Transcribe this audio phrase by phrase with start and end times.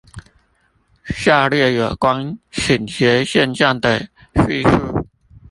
[1.05, 5.05] 下列有關傾斜現象的敘述